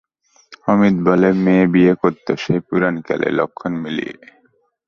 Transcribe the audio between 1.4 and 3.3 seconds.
মেয়ে বিয়ে করত সেই পুরাকালে,